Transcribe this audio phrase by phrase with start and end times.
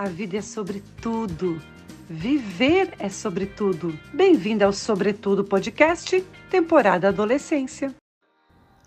[0.00, 1.60] A vida é sobre tudo.
[2.08, 3.92] Viver é sobre tudo.
[4.14, 7.94] Bem-vinda ao Sobretudo Podcast, temporada Adolescência.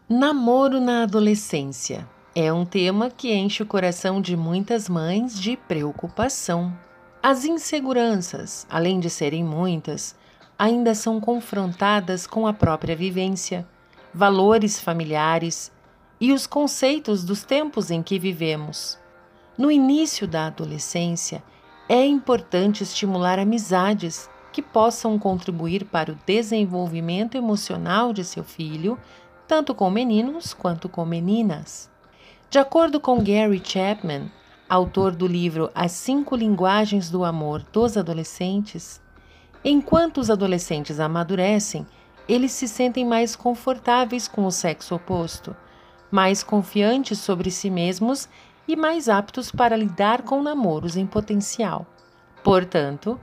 [0.10, 6.76] Namoro na adolescência é um tema que enche o coração de muitas mães de preocupação.
[7.22, 10.16] As inseguranças, além de serem muitas,
[10.58, 13.68] ainda são confrontadas com a própria vivência,
[14.12, 15.72] valores familiares
[16.20, 19.03] e os conceitos dos tempos em que vivemos.
[19.56, 21.44] No início da adolescência,
[21.88, 28.98] é importante estimular amizades que possam contribuir para o desenvolvimento emocional de seu filho,
[29.48, 31.90] tanto com meninos quanto com meninas.
[32.50, 34.32] De acordo com Gary Chapman,
[34.68, 39.00] autor do livro As Cinco Linguagens do Amor dos Adolescentes,
[39.64, 41.86] enquanto os adolescentes amadurecem,
[42.28, 45.56] eles se sentem mais confortáveis com o sexo oposto,
[46.10, 48.28] mais confiantes sobre si mesmos
[48.68, 51.86] e mais aptos para lidar com namoros em potencial.
[52.44, 53.20] Portanto,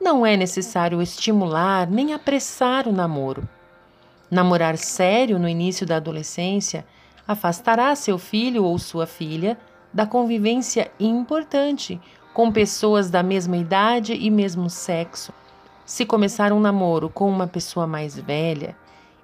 [0.00, 3.48] não é necessário estimular nem apressar o namoro.
[4.30, 6.84] Namorar sério no início da adolescência
[7.26, 9.58] afastará seu filho ou sua filha
[9.92, 12.00] da convivência importante
[12.32, 15.32] com pessoas da mesma idade e mesmo sexo.
[15.84, 18.74] Se começar um namoro com uma pessoa mais velha,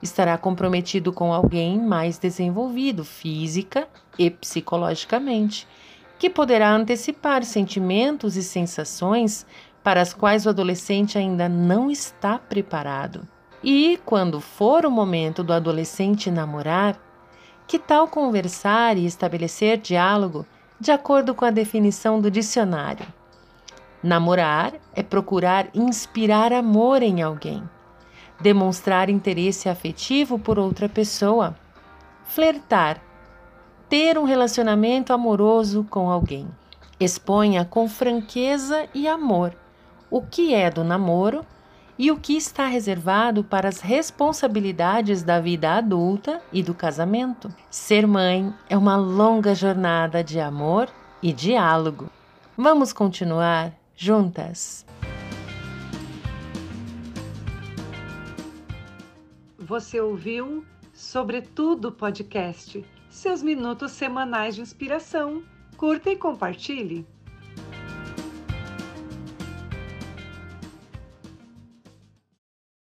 [0.03, 5.67] estará comprometido com alguém mais desenvolvido física e psicologicamente,
[6.19, 9.47] que poderá antecipar sentimentos e sensações
[9.83, 13.27] para as quais o adolescente ainda não está preparado.
[13.63, 16.99] E, quando for o momento do adolescente namorar,
[17.67, 20.47] que tal conversar e estabelecer diálogo
[20.81, 23.07] de acordo com a definição do dicionário?
[24.03, 27.69] Namorar é procurar inspirar amor em alguém
[28.41, 31.57] demonstrar interesse afetivo por outra pessoa,
[32.25, 33.01] flertar,
[33.89, 36.49] ter um relacionamento amoroso com alguém.
[37.01, 39.55] Exponha com franqueza e amor
[40.11, 41.45] o que é do namoro
[41.99, 47.53] e o que está reservado para as responsabilidades da vida adulta e do casamento.
[47.71, 50.89] Ser mãe é uma longa jornada de amor
[51.21, 52.09] e diálogo.
[52.57, 54.87] Vamos continuar juntas?
[59.69, 60.65] Você ouviu
[60.95, 65.43] Sobretudo Podcast, seus minutos semanais de inspiração.
[65.77, 67.07] Curta e compartilhe.